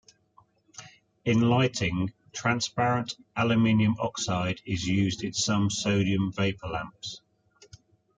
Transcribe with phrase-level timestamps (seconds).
[1.25, 7.21] In lighting, transparent aluminium oxide is used in some sodium vapor lamps.